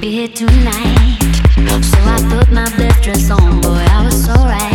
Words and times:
be 0.00 0.10
here 0.10 0.28
tonight. 0.28 1.18
So 1.82 1.98
I 2.00 2.18
put 2.28 2.50
my 2.50 2.64
best 2.76 3.02
dress 3.02 3.30
on, 3.30 3.60
boy, 3.60 3.70
I 3.70 4.04
was 4.04 4.24
so 4.24 4.32
right. 4.34 4.73